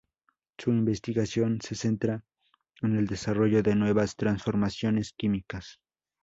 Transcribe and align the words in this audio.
Su 0.57 0.71
investigación 0.71 1.61
se 1.61 1.75
centra 1.75 2.25
en 2.81 2.95
el 2.97 3.05
desarrollo 3.05 3.61
de 3.61 3.75
nuevas 3.75 4.15
transformaciones 4.15 5.13
químicas. 5.15 5.79